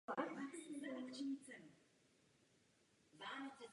Také 0.05 0.21
přenáší 0.21 0.79
velmi 0.81 1.01
důležité 1.01 1.53
zprávy. 2.99 3.67